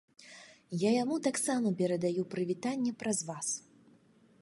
[0.83, 3.47] Я яму таксама перадаю прывітанне праз вас.